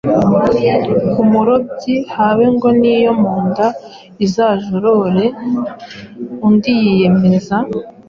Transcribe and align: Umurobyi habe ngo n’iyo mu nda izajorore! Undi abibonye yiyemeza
Umurobyi 1.23 1.93
habe 2.15 2.45
ngo 2.53 2.67
n’iyo 2.79 3.11
mu 3.21 3.33
nda 3.47 3.67
izajorore! 4.25 5.25
Undi 6.45 6.71
abibonye 6.71 6.71
yiyemeza 6.81 7.55